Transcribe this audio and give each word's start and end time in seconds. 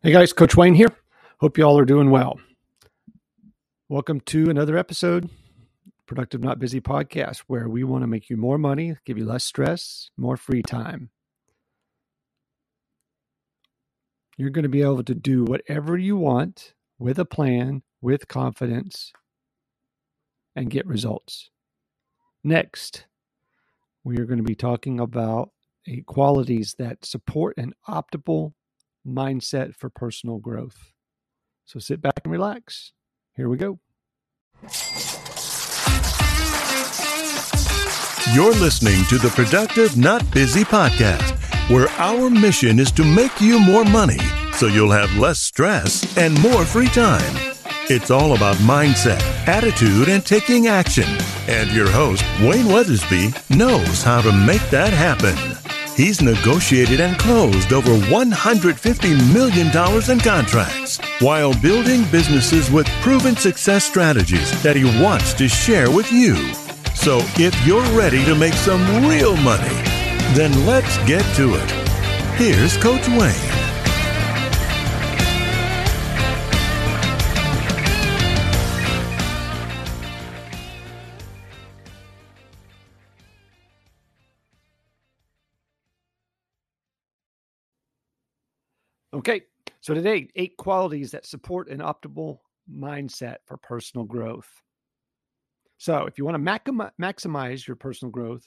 Hey 0.00 0.12
guys, 0.12 0.32
Coach 0.32 0.56
Wayne 0.56 0.74
here. 0.74 0.96
Hope 1.40 1.58
you 1.58 1.64
all 1.64 1.76
are 1.76 1.84
doing 1.84 2.12
well. 2.12 2.38
Welcome 3.88 4.20
to 4.26 4.48
another 4.48 4.78
episode, 4.78 5.28
Productive 6.06 6.40
Not 6.40 6.60
Busy 6.60 6.80
podcast, 6.80 7.38
where 7.48 7.68
we 7.68 7.82
want 7.82 8.04
to 8.04 8.06
make 8.06 8.30
you 8.30 8.36
more 8.36 8.58
money, 8.58 8.94
give 9.04 9.18
you 9.18 9.24
less 9.24 9.44
stress, 9.44 10.10
more 10.16 10.36
free 10.36 10.62
time. 10.62 11.10
You're 14.36 14.50
going 14.50 14.62
to 14.62 14.68
be 14.68 14.82
able 14.82 15.02
to 15.02 15.16
do 15.16 15.42
whatever 15.42 15.98
you 15.98 16.16
want 16.16 16.74
with 17.00 17.18
a 17.18 17.24
plan, 17.24 17.82
with 18.00 18.28
confidence, 18.28 19.12
and 20.54 20.70
get 20.70 20.86
results. 20.86 21.50
Next, 22.44 23.06
we 24.04 24.16
are 24.20 24.26
going 24.26 24.38
to 24.38 24.44
be 24.44 24.54
talking 24.54 25.00
about 25.00 25.50
qualities 26.06 26.76
that 26.78 27.04
support 27.04 27.58
an 27.58 27.72
optimal 27.88 28.52
mindset 29.08 29.74
for 29.74 29.90
personal 29.90 30.38
growth. 30.38 30.92
So 31.64 31.78
sit 31.78 32.00
back 32.00 32.20
and 32.24 32.32
relax. 32.32 32.92
Here 33.34 33.48
we 33.48 33.56
go. 33.56 33.78
You're 38.34 38.52
listening 38.52 39.04
to 39.06 39.18
the 39.18 39.32
Productive 39.34 39.96
Not 39.96 40.28
Busy 40.30 40.62
podcast, 40.62 41.38
where 41.70 41.88
our 41.98 42.28
mission 42.28 42.78
is 42.78 42.92
to 42.92 43.04
make 43.04 43.40
you 43.40 43.58
more 43.58 43.84
money 43.84 44.18
so 44.52 44.66
you'll 44.66 44.90
have 44.90 45.16
less 45.16 45.40
stress 45.40 46.16
and 46.18 46.40
more 46.42 46.64
free 46.64 46.88
time. 46.88 47.54
It's 47.90 48.10
all 48.10 48.34
about 48.34 48.56
mindset, 48.56 49.22
attitude, 49.46 50.08
and 50.08 50.26
taking 50.26 50.66
action. 50.66 51.08
And 51.46 51.70
your 51.70 51.88
host, 51.90 52.22
Wayne 52.40 52.66
Weathersby, 52.66 53.56
knows 53.56 54.02
how 54.02 54.20
to 54.20 54.32
make 54.32 54.68
that 54.70 54.92
happen. 54.92 55.57
He's 55.98 56.22
negotiated 56.22 57.00
and 57.00 57.18
closed 57.18 57.72
over 57.72 57.90
$150 57.90 59.34
million 59.34 59.66
in 60.08 60.20
contracts 60.20 61.00
while 61.20 61.60
building 61.60 62.04
businesses 62.12 62.70
with 62.70 62.86
proven 63.02 63.34
success 63.34 63.84
strategies 63.84 64.62
that 64.62 64.76
he 64.76 64.84
wants 65.02 65.34
to 65.34 65.48
share 65.48 65.90
with 65.90 66.12
you. 66.12 66.36
So 66.94 67.18
if 67.36 67.66
you're 67.66 67.82
ready 67.98 68.24
to 68.26 68.36
make 68.36 68.54
some 68.54 69.08
real 69.08 69.36
money, 69.38 69.74
then 70.36 70.64
let's 70.66 70.98
get 70.98 71.24
to 71.34 71.56
it. 71.56 71.70
Here's 72.36 72.76
Coach 72.76 73.08
Wayne. 73.08 73.67
Okay, 89.14 89.42
so 89.80 89.94
today, 89.94 90.28
eight 90.36 90.56
qualities 90.58 91.10
that 91.12 91.24
support 91.24 91.70
an 91.70 91.78
optimal 91.78 92.38
mindset 92.70 93.36
for 93.46 93.56
personal 93.56 94.04
growth. 94.04 94.50
So, 95.78 96.06
if 96.06 96.18
you 96.18 96.24
want 96.26 96.44
to 96.44 96.90
maximize 97.00 97.66
your 97.66 97.76
personal 97.76 98.10
growth, 98.10 98.46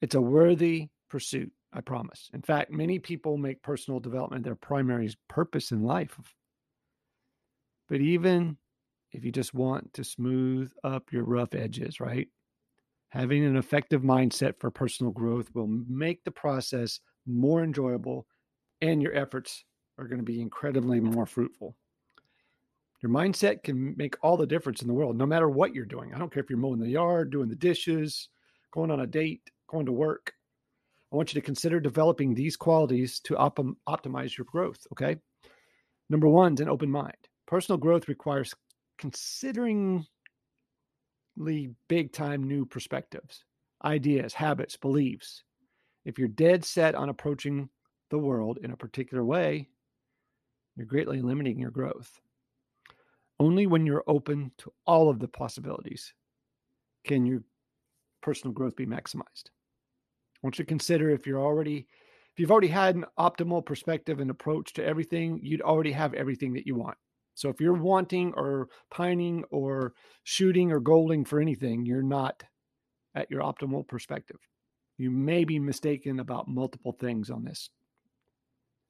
it's 0.00 0.14
a 0.14 0.20
worthy 0.20 0.88
pursuit, 1.10 1.52
I 1.72 1.82
promise. 1.82 2.30
In 2.32 2.40
fact, 2.40 2.70
many 2.70 2.98
people 2.98 3.36
make 3.36 3.62
personal 3.62 4.00
development 4.00 4.44
their 4.44 4.54
primary 4.54 5.12
purpose 5.28 5.70
in 5.70 5.82
life. 5.82 6.18
But 7.88 8.00
even 8.00 8.56
if 9.12 9.24
you 9.24 9.32
just 9.32 9.52
want 9.52 9.92
to 9.94 10.04
smooth 10.04 10.72
up 10.84 11.12
your 11.12 11.24
rough 11.24 11.54
edges, 11.54 12.00
right? 12.00 12.28
Having 13.10 13.44
an 13.44 13.56
effective 13.56 14.02
mindset 14.02 14.54
for 14.58 14.70
personal 14.70 15.12
growth 15.12 15.50
will 15.54 15.66
make 15.66 16.24
the 16.24 16.30
process 16.30 16.98
more 17.26 17.62
enjoyable 17.62 18.26
and 18.80 19.02
your 19.02 19.14
efforts 19.14 19.64
are 19.98 20.06
going 20.06 20.18
to 20.18 20.24
be 20.24 20.40
incredibly 20.40 21.00
more 21.00 21.26
fruitful. 21.26 21.76
Your 23.02 23.12
mindset 23.12 23.62
can 23.62 23.94
make 23.96 24.16
all 24.22 24.36
the 24.36 24.46
difference 24.46 24.80
in 24.80 24.88
the 24.88 24.94
world, 24.94 25.16
no 25.16 25.26
matter 25.26 25.48
what 25.48 25.74
you're 25.74 25.84
doing. 25.84 26.14
I 26.14 26.18
don't 26.18 26.32
care 26.32 26.42
if 26.42 26.48
you're 26.48 26.58
mowing 26.58 26.80
the 26.80 26.88
yard, 26.88 27.30
doing 27.30 27.48
the 27.48 27.54
dishes, 27.54 28.28
going 28.72 28.90
on 28.90 29.00
a 29.00 29.06
date, 29.06 29.42
going 29.68 29.86
to 29.86 29.92
work. 29.92 30.32
I 31.12 31.16
want 31.16 31.32
you 31.32 31.40
to 31.40 31.44
consider 31.44 31.80
developing 31.80 32.34
these 32.34 32.56
qualities 32.56 33.20
to 33.20 33.36
op- 33.36 33.58
optimize 33.88 34.36
your 34.36 34.46
growth. 34.46 34.80
Okay. 34.92 35.16
Number 36.10 36.28
one 36.28 36.54
is 36.54 36.60
an 36.60 36.68
open 36.68 36.90
mind. 36.90 37.16
Personal 37.46 37.78
growth 37.78 38.08
requires 38.08 38.54
considering 38.98 40.06
big 41.88 42.12
time 42.12 42.44
new 42.44 42.64
perspectives, 42.64 43.44
ideas, 43.84 44.32
habits, 44.32 44.76
beliefs. 44.76 45.44
If 46.04 46.18
you're 46.18 46.28
dead 46.28 46.64
set 46.64 46.94
on 46.94 47.08
approaching 47.10 47.68
the 48.14 48.18
world 48.18 48.60
in 48.62 48.70
a 48.70 48.76
particular 48.76 49.24
way, 49.24 49.68
you're 50.76 50.86
greatly 50.86 51.20
limiting 51.20 51.58
your 51.58 51.72
growth. 51.72 52.20
Only 53.40 53.66
when 53.66 53.84
you're 53.84 54.04
open 54.06 54.52
to 54.58 54.72
all 54.86 55.10
of 55.10 55.18
the 55.18 55.26
possibilities 55.26 56.14
can 57.04 57.26
your 57.26 57.42
personal 58.22 58.54
growth 58.54 58.76
be 58.76 58.86
maximized. 58.86 59.48
I 59.48 60.44
want 60.44 60.58
you 60.58 60.64
to 60.64 60.68
consider 60.68 61.10
if 61.10 61.26
you're 61.26 61.40
already 61.40 61.88
if 62.32 62.40
you've 62.40 62.52
already 62.52 62.68
had 62.68 62.94
an 62.94 63.04
optimal 63.18 63.64
perspective 63.64 64.20
and 64.20 64.30
approach 64.30 64.72
to 64.74 64.84
everything, 64.84 65.40
you'd 65.42 65.60
already 65.60 65.92
have 65.92 66.14
everything 66.14 66.52
that 66.54 66.66
you 66.66 66.76
want. 66.76 66.96
So 67.34 67.48
if 67.48 67.60
you're 67.60 67.74
wanting 67.74 68.32
or 68.36 68.68
pining 68.92 69.44
or 69.50 69.92
shooting 70.22 70.70
or 70.70 70.80
goaling 70.80 71.26
for 71.26 71.40
anything, 71.40 71.84
you're 71.84 72.02
not 72.02 72.44
at 73.14 73.30
your 73.30 73.42
optimal 73.42 73.86
perspective. 73.86 74.38
You 74.98 75.10
may 75.10 75.44
be 75.44 75.58
mistaken 75.58 76.20
about 76.20 76.46
multiple 76.46 76.92
things 76.92 77.30
on 77.30 77.44
this 77.44 77.70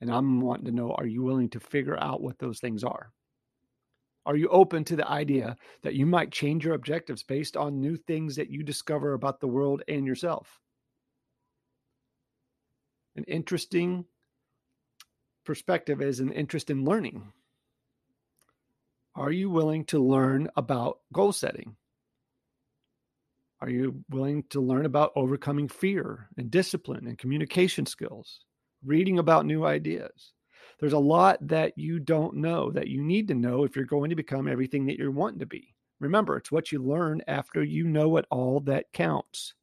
and 0.00 0.10
I'm 0.10 0.40
wanting 0.40 0.66
to 0.66 0.72
know 0.72 0.92
are 0.92 1.06
you 1.06 1.22
willing 1.22 1.48
to 1.50 1.60
figure 1.60 1.98
out 1.98 2.22
what 2.22 2.38
those 2.38 2.60
things 2.60 2.84
are? 2.84 3.12
Are 4.26 4.36
you 4.36 4.48
open 4.48 4.84
to 4.84 4.96
the 4.96 5.08
idea 5.08 5.56
that 5.82 5.94
you 5.94 6.06
might 6.06 6.30
change 6.30 6.64
your 6.64 6.74
objectives 6.74 7.22
based 7.22 7.56
on 7.56 7.80
new 7.80 7.96
things 7.96 8.36
that 8.36 8.50
you 8.50 8.62
discover 8.62 9.14
about 9.14 9.40
the 9.40 9.48
world 9.48 9.82
and 9.88 10.06
yourself? 10.06 10.60
An 13.16 13.24
interesting 13.24 14.04
perspective 15.44 16.00
is 16.00 16.20
an 16.20 16.32
interest 16.32 16.70
in 16.70 16.84
learning. 16.84 17.32
Are 19.14 19.32
you 19.32 19.50
willing 19.50 19.84
to 19.86 19.98
learn 19.98 20.48
about 20.56 21.00
goal 21.12 21.32
setting? 21.32 21.76
Are 23.60 23.68
you 23.68 24.04
willing 24.08 24.44
to 24.50 24.60
learn 24.60 24.86
about 24.86 25.12
overcoming 25.16 25.68
fear 25.68 26.28
and 26.38 26.50
discipline 26.50 27.06
and 27.06 27.18
communication 27.18 27.84
skills? 27.84 28.40
Reading 28.84 29.18
about 29.18 29.46
new 29.46 29.64
ideas. 29.64 30.32
There's 30.78 30.92
a 30.94 30.98
lot 30.98 31.38
that 31.46 31.76
you 31.76 31.98
don't 31.98 32.36
know 32.36 32.70
that 32.70 32.88
you 32.88 33.02
need 33.02 33.28
to 33.28 33.34
know 33.34 33.64
if 33.64 33.76
you're 33.76 33.84
going 33.84 34.10
to 34.10 34.16
become 34.16 34.48
everything 34.48 34.86
that 34.86 34.98
you're 34.98 35.10
wanting 35.10 35.40
to 35.40 35.46
be. 35.46 35.74
Remember, 36.00 36.36
it's 36.36 36.50
what 36.50 36.72
you 36.72 36.82
learn 36.82 37.22
after 37.28 37.62
you 37.62 37.84
know 37.86 38.16
it 38.16 38.24
all 38.30 38.60
that 38.60 38.92
counts. 38.92 39.54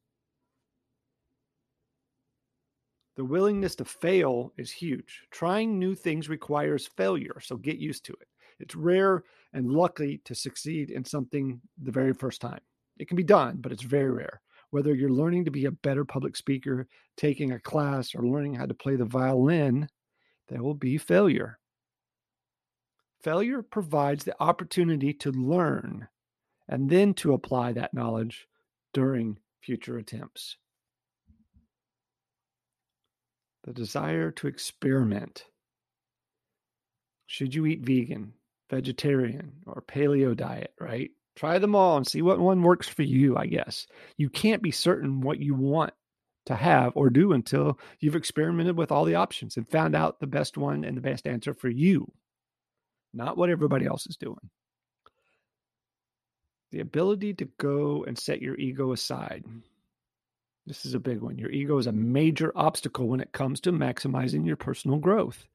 The 3.16 3.26
willingness 3.26 3.76
to 3.78 3.86
fail 3.86 4.54
is 4.58 4.72
huge. 4.72 5.24
Trying 5.32 5.80
new 5.80 5.96
things 5.96 6.30
requires 6.30 6.86
failure, 6.86 7.40
so 7.42 7.58
get 7.58 7.78
used 7.78 8.06
to 8.06 8.14
it. 8.14 8.28
It's 8.60 8.76
rare 8.76 9.24
and 9.54 9.72
lucky 9.72 10.20
to 10.26 10.36
succeed 10.36 10.92
in 10.92 11.04
something 11.04 11.60
the 11.82 11.92
very 11.92 12.14
first 12.14 12.42
time. 12.42 12.62
It 13.00 13.08
can 13.08 13.18
be 13.18 13.24
done, 13.24 13.58
but 13.60 13.72
it's 13.72 13.82
very 13.82 14.12
rare 14.12 14.42
whether 14.72 14.94
you're 14.94 15.10
learning 15.10 15.46
to 15.46 15.52
be 15.52 15.66
a 15.66 15.72
better 15.72 16.06
public 16.06 16.36
speaker, 16.36 16.88
taking 17.16 17.52
a 17.52 17.60
class, 17.60 18.14
or 18.14 18.28
learning 18.28 18.56
how 18.56 18.66
to 18.66 18.74
play 18.74 18.96
the 18.96 19.06
violin, 19.06 19.88
there 20.50 20.62
will 20.62 20.74
be 20.74 20.98
failure. 20.98 21.60
Failure 23.22 23.62
provides 23.62 24.24
the 24.24 24.36
opportunity 24.42 25.14
to 25.14 25.32
learn 25.32 26.08
and 26.68 26.90
then 26.90 27.14
to 27.16 27.34
apply 27.34 27.74
that 27.74 27.94
knowledge 27.94 28.48
during 28.94 29.38
future 29.62 29.98
attempts. 29.98 30.58
The 33.64 33.74
desire 33.74 34.32
to 34.32 34.48
experiment. 34.48 35.46
Should 37.26 37.54
you 37.54 37.66
eat 37.66 37.82
vegan, 37.82 38.34
vegetarian, 38.70 39.52
or 39.66 39.82
paleo 39.82 40.36
diet, 40.36 40.74
right? 40.80 41.12
Try 41.38 41.60
them 41.60 41.76
all 41.76 41.98
and 41.98 42.08
see 42.08 42.24
what 42.24 42.40
one 42.40 42.64
works 42.64 42.88
for 42.88 43.04
you, 43.04 43.38
I 43.38 43.46
guess. 43.46 43.86
You 44.18 44.28
can't 44.28 44.64
be 44.64 44.72
certain 44.72 45.22
what 45.22 45.40
you 45.40 45.54
want 45.54 45.94
to 46.48 46.56
have 46.56 46.94
or 46.96 47.12
do 47.12 47.32
until 47.34 47.80
you've 48.00 48.16
experimented 48.16 48.76
with 48.76 48.92
all 48.92 49.06
the 49.06 49.16
options 49.16 49.56
and 49.56 49.70
found 49.70 49.96
out 49.96 50.20
the 50.20 50.26
best 50.26 50.58
one 50.58 50.84
and 50.84 50.98
the 50.98 51.02
best 51.02 51.28
answer 51.28 51.54
for 51.54 51.70
you, 51.70 52.12
not 53.14 53.38
what 53.38 53.52
everybody 53.52 53.86
else 53.86 54.08
is 54.08 54.18
doing. 54.18 54.50
The 56.72 56.80
ability 56.80 57.36
to 57.36 57.46
go 57.60 58.04
and 58.08 58.18
set 58.18 58.42
your 58.42 58.58
ego 58.58 58.92
aside. 58.92 59.46
This 60.66 60.88
is 60.88 60.96
a 60.96 61.00
big 61.00 61.22
one. 61.22 61.38
Your 61.38 61.52
ego 61.52 61.78
is 61.78 61.86
a 61.86 61.92
major 61.92 62.52
obstacle 62.56 63.08
when 63.08 63.20
it 63.22 63.32
comes 63.32 63.62
to 63.62 63.72
maximizing 63.72 64.44
your 64.44 64.58
personal 64.58 64.98
growth. 64.98 65.46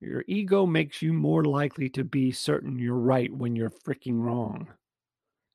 Your 0.00 0.24
ego 0.26 0.64
makes 0.64 1.02
you 1.02 1.12
more 1.12 1.44
likely 1.44 1.90
to 1.90 2.04
be 2.04 2.32
certain 2.32 2.78
you're 2.78 2.94
right 2.94 3.32
when 3.32 3.54
you're 3.54 3.70
freaking 3.70 4.20
wrong. 4.20 4.68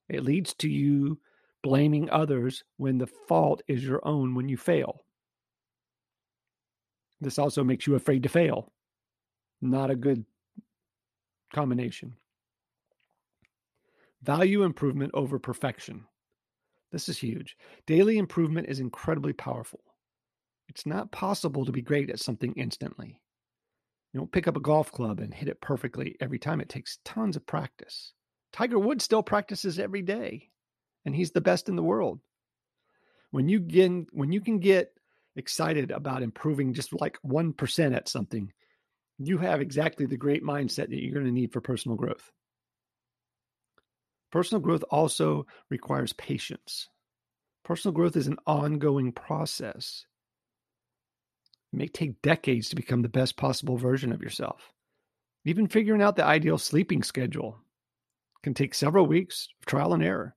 It 0.08 0.22
leads 0.22 0.54
to 0.54 0.68
you 0.68 1.18
blaming 1.62 2.08
others 2.10 2.62
when 2.76 2.98
the 2.98 3.08
fault 3.08 3.62
is 3.66 3.82
your 3.82 4.06
own 4.06 4.34
when 4.36 4.48
you 4.48 4.56
fail. 4.56 5.04
This 7.20 7.38
also 7.38 7.64
makes 7.64 7.86
you 7.86 7.96
afraid 7.96 8.22
to 8.22 8.28
fail. 8.28 8.72
Not 9.60 9.90
a 9.90 9.96
good 9.96 10.24
combination. 11.52 12.14
Value 14.22 14.62
improvement 14.62 15.10
over 15.14 15.38
perfection. 15.38 16.04
This 16.92 17.08
is 17.08 17.18
huge. 17.18 17.56
Daily 17.86 18.18
improvement 18.18 18.68
is 18.68 18.78
incredibly 18.78 19.32
powerful. 19.32 19.80
It's 20.68 20.86
not 20.86 21.10
possible 21.10 21.64
to 21.64 21.72
be 21.72 21.82
great 21.82 22.10
at 22.10 22.20
something 22.20 22.52
instantly. 22.54 23.20
You 24.16 24.20
don't 24.20 24.32
pick 24.32 24.48
up 24.48 24.56
a 24.56 24.60
golf 24.60 24.90
club 24.92 25.20
and 25.20 25.34
hit 25.34 25.46
it 25.46 25.60
perfectly 25.60 26.16
every 26.22 26.38
time. 26.38 26.62
It 26.62 26.70
takes 26.70 27.00
tons 27.04 27.36
of 27.36 27.44
practice. 27.44 28.14
Tiger 28.50 28.78
Woods 28.78 29.04
still 29.04 29.22
practices 29.22 29.78
every 29.78 30.00
day, 30.00 30.48
and 31.04 31.14
he's 31.14 31.32
the 31.32 31.42
best 31.42 31.68
in 31.68 31.76
the 31.76 31.82
world. 31.82 32.20
When 33.30 33.46
you 33.50 33.60
get 33.60 34.06
when 34.12 34.32
you 34.32 34.40
can 34.40 34.58
get 34.58 34.94
excited 35.36 35.90
about 35.90 36.22
improving 36.22 36.72
just 36.72 36.98
like 36.98 37.18
1% 37.26 37.94
at 37.94 38.08
something, 38.08 38.50
you 39.18 39.36
have 39.36 39.60
exactly 39.60 40.06
the 40.06 40.16
great 40.16 40.42
mindset 40.42 40.88
that 40.88 41.02
you're 41.02 41.12
going 41.12 41.26
to 41.26 41.30
need 41.30 41.52
for 41.52 41.60
personal 41.60 41.98
growth. 41.98 42.32
Personal 44.32 44.62
growth 44.62 44.84
also 44.90 45.44
requires 45.68 46.14
patience. 46.14 46.88
Personal 47.66 47.92
growth 47.92 48.16
is 48.16 48.28
an 48.28 48.38
ongoing 48.46 49.12
process. 49.12 50.06
It 51.76 51.78
may 51.78 51.88
take 51.88 52.22
decades 52.22 52.70
to 52.70 52.76
become 52.76 53.02
the 53.02 53.08
best 53.10 53.36
possible 53.36 53.76
version 53.76 54.10
of 54.10 54.22
yourself. 54.22 54.72
Even 55.44 55.68
figuring 55.68 56.00
out 56.00 56.16
the 56.16 56.24
ideal 56.24 56.56
sleeping 56.56 57.02
schedule 57.02 57.58
can 58.42 58.54
take 58.54 58.72
several 58.72 59.04
weeks 59.04 59.48
of 59.60 59.66
trial 59.66 59.92
and 59.92 60.02
error. 60.02 60.34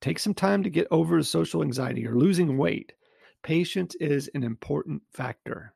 Take 0.00 0.18
some 0.18 0.34
time 0.34 0.64
to 0.64 0.68
get 0.68 0.88
over 0.90 1.22
social 1.22 1.62
anxiety 1.62 2.04
or 2.04 2.16
losing 2.16 2.58
weight. 2.58 2.94
Patience 3.44 3.94
is 4.00 4.28
an 4.34 4.42
important 4.42 5.02
factor. 5.12 5.72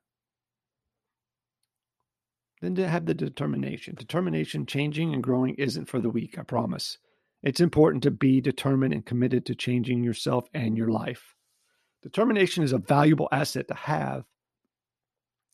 Then 2.60 2.74
to 2.74 2.88
have 2.88 3.06
the 3.06 3.14
determination. 3.14 3.94
Determination, 3.94 4.66
changing 4.66 5.14
and 5.14 5.22
growing 5.22 5.54
isn't 5.54 5.88
for 5.88 6.00
the 6.00 6.10
weak, 6.10 6.36
I 6.36 6.42
promise. 6.42 6.98
It's 7.44 7.60
important 7.60 8.02
to 8.02 8.10
be 8.10 8.40
determined 8.40 8.92
and 8.92 9.06
committed 9.06 9.46
to 9.46 9.54
changing 9.54 10.02
yourself 10.02 10.48
and 10.52 10.76
your 10.76 10.90
life. 10.90 11.36
Determination 12.02 12.64
is 12.64 12.72
a 12.72 12.78
valuable 12.78 13.28
asset 13.30 13.68
to 13.68 13.74
have 13.74 14.24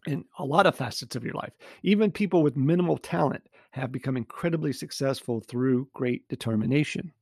in 0.06 0.24
a 0.38 0.44
lot 0.44 0.66
of 0.66 0.74
facets 0.74 1.16
of 1.16 1.24
your 1.24 1.34
life. 1.34 1.52
Even 1.82 2.10
people 2.10 2.42
with 2.42 2.56
minimal 2.56 2.96
talent 2.96 3.46
have 3.72 3.92
become 3.92 4.16
incredibly 4.16 4.72
successful 4.72 5.40
through 5.40 5.88
great 5.94 6.26
determination. 6.28 7.12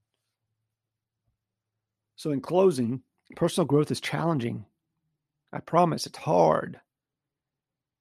So, 2.16 2.30
in 2.32 2.40
closing, 2.40 3.02
personal 3.36 3.66
growth 3.66 3.90
is 3.90 4.00
challenging. 4.00 4.64
I 5.52 5.60
promise 5.60 6.06
it's 6.06 6.18
hard, 6.18 6.80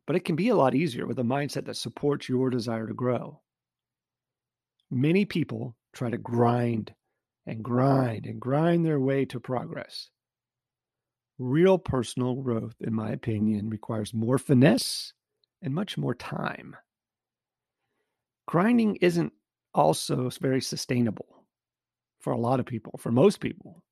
but 0.06 0.16
it 0.16 0.26
can 0.26 0.36
be 0.36 0.50
a 0.50 0.56
lot 0.56 0.76
easier 0.76 1.06
with 1.06 1.20
a 1.20 1.24
mindset 1.24 1.66
that 1.66 1.78
supports 1.78 2.28
your 2.28 2.50
desire 2.50 2.88
to 2.88 2.94
grow. 2.94 3.42
Many 4.90 5.26
people 5.26 5.76
try 5.94 6.10
to 6.10 6.18
grind 6.18 6.94
and 7.46 7.64
grind 7.64 8.26
and 8.26 8.40
grind 8.40 8.86
their 8.86 9.00
way 9.00 9.26
to 9.26 9.40
progress. 9.40 10.10
Real 11.40 11.78
personal 11.78 12.36
growth, 12.36 12.76
in 12.82 12.94
my 12.94 13.12
opinion, 13.12 13.70
requires 13.70 14.14
more 14.14 14.40
finesse 14.40 15.14
and 15.62 15.74
much 15.74 15.98
more 15.98 16.16
time. 16.16 16.76
Grinding 18.48 18.96
isn't 18.98 19.34
also 19.74 20.32
very 20.42 20.62
sustainable 20.62 21.46
for 22.20 22.34
a 22.34 22.40
lot 22.40 22.60
of 22.60 22.66
people, 22.66 22.98
for 22.98 23.12
most 23.12 23.40
people. 23.40 23.84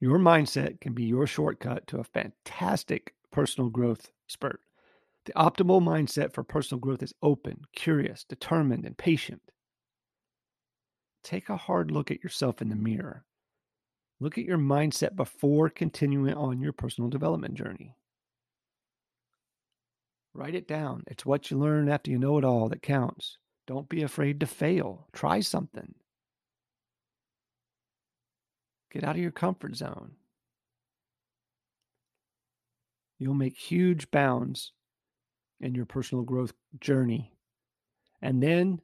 Your 0.00 0.18
mindset 0.18 0.80
can 0.80 0.92
be 0.92 1.04
your 1.04 1.26
shortcut 1.26 1.86
to 1.88 1.98
a 1.98 2.04
fantastic 2.04 3.14
personal 3.32 3.70
growth 3.70 4.10
spurt. 4.28 4.60
The 5.24 5.32
optimal 5.32 5.82
mindset 5.82 6.32
for 6.32 6.44
personal 6.44 6.78
growth 6.78 7.02
is 7.02 7.14
open, 7.22 7.62
curious, 7.74 8.22
determined, 8.24 8.84
and 8.84 8.96
patient. 8.96 9.42
Take 11.24 11.48
a 11.48 11.56
hard 11.56 11.90
look 11.90 12.10
at 12.10 12.22
yourself 12.22 12.60
in 12.60 12.68
the 12.68 12.76
mirror 12.76 13.24
Look 14.20 14.38
at 14.38 14.44
your 14.44 14.58
mindset 14.58 15.16
before 15.16 15.68
continuing 15.68 16.34
on 16.34 16.60
your 16.60 16.72
personal 16.72 17.10
development 17.10 17.54
journey. 17.54 17.96
Write 20.32 20.54
it 20.54 20.66
down. 20.66 21.04
It's 21.06 21.24
what 21.26 21.50
you 21.50 21.58
learn 21.58 21.88
after 21.88 22.10
you 22.10 22.18
know 22.18 22.38
it 22.38 22.44
all 22.44 22.68
that 22.68 22.82
counts. 22.82 23.38
Don't 23.66 23.88
be 23.88 24.02
afraid 24.02 24.40
to 24.40 24.46
fail. 24.46 25.06
Try 25.12 25.40
something. 25.40 25.94
Get 28.92 29.04
out 29.04 29.16
of 29.16 29.22
your 29.22 29.30
comfort 29.30 29.76
zone. 29.76 30.12
You'll 33.18 33.34
make 33.34 33.56
huge 33.56 34.10
bounds 34.10 34.72
in 35.60 35.74
your 35.74 35.86
personal 35.86 36.24
growth 36.24 36.52
journey. 36.80 37.32
And 38.20 38.42
then, 38.42 38.80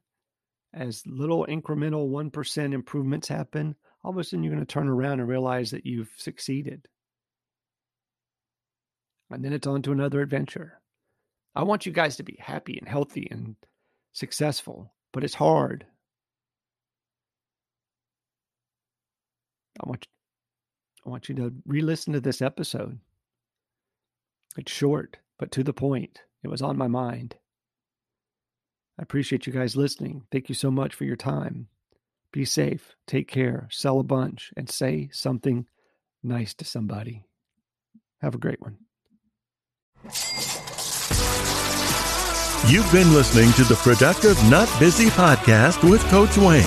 as 0.73 1.03
little 1.05 1.45
incremental 1.47 2.09
1% 2.09 2.73
improvements 2.73 3.27
happen, 3.27 3.75
all 4.03 4.11
of 4.11 4.17
a 4.17 4.23
sudden 4.23 4.43
you're 4.43 4.53
going 4.53 4.65
to 4.65 4.71
turn 4.71 4.87
around 4.87 5.19
and 5.19 5.27
realize 5.27 5.71
that 5.71 5.85
you've 5.85 6.11
succeeded. 6.17 6.87
And 9.29 9.43
then 9.43 9.53
it's 9.53 9.67
on 9.67 9.81
to 9.83 9.91
another 9.91 10.21
adventure. 10.21 10.79
I 11.55 11.63
want 11.63 11.85
you 11.85 11.91
guys 11.91 12.15
to 12.17 12.23
be 12.23 12.37
happy 12.39 12.77
and 12.77 12.87
healthy 12.87 13.27
and 13.31 13.55
successful, 14.13 14.91
but 15.13 15.23
it's 15.23 15.33
hard. 15.33 15.85
I 19.83 19.87
want 19.87 20.05
I 21.05 21.09
want 21.09 21.29
you 21.29 21.35
to 21.35 21.53
re-listen 21.65 22.13
to 22.13 22.21
this 22.21 22.41
episode. 22.41 22.99
It's 24.57 24.71
short, 24.71 25.17
but 25.39 25.51
to 25.51 25.63
the 25.63 25.73
point. 25.73 26.21
It 26.43 26.47
was 26.47 26.61
on 26.61 26.77
my 26.77 26.87
mind. 26.87 27.35
I 28.99 29.03
appreciate 29.03 29.47
you 29.47 29.53
guys 29.53 29.75
listening. 29.75 30.23
Thank 30.31 30.49
you 30.49 30.55
so 30.55 30.69
much 30.69 30.93
for 30.93 31.05
your 31.05 31.15
time. 31.15 31.67
Be 32.31 32.45
safe, 32.45 32.95
take 33.07 33.27
care, 33.27 33.67
sell 33.71 33.99
a 33.99 34.03
bunch, 34.03 34.53
and 34.55 34.69
say 34.69 35.09
something 35.11 35.65
nice 36.23 36.53
to 36.55 36.65
somebody. 36.65 37.25
Have 38.21 38.35
a 38.35 38.39
great 38.39 38.61
one. 38.61 38.77
You've 42.67 42.91
been 42.91 43.13
listening 43.13 43.51
to 43.53 43.63
the 43.63 43.79
Productive 43.83 44.37
Not 44.49 44.69
Busy 44.79 45.07
podcast 45.07 45.87
with 45.89 46.01
Coach 46.05 46.37
Wayne. 46.37 46.63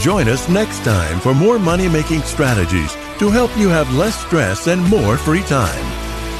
Join 0.00 0.28
us 0.28 0.48
next 0.48 0.82
time 0.84 1.20
for 1.20 1.34
more 1.34 1.58
money 1.58 1.88
making 1.88 2.22
strategies 2.22 2.94
to 3.18 3.30
help 3.30 3.54
you 3.56 3.68
have 3.68 3.92
less 3.94 4.18
stress 4.24 4.66
and 4.66 4.82
more 4.88 5.18
free 5.18 5.42
time. 5.42 5.84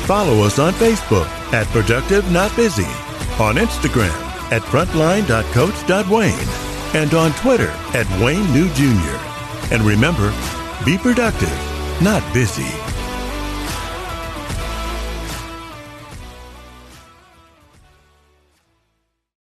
Follow 0.06 0.44
us 0.44 0.58
on 0.58 0.72
Facebook 0.74 1.26
at 1.52 1.66
Productive 1.68 2.30
Not 2.30 2.54
Busy, 2.56 2.86
on 3.38 3.56
Instagram 3.56 4.14
at 4.50 4.62
frontline.coach.wayne 4.62 6.65
and 6.96 7.12
on 7.12 7.30
Twitter 7.34 7.68
at 7.92 8.08
Wayne 8.22 8.50
New 8.54 8.72
Jr. 8.72 9.18
And 9.70 9.82
remember, 9.82 10.32
be 10.82 10.96
productive, 10.96 11.52
not 12.00 12.22
busy. 12.32 12.85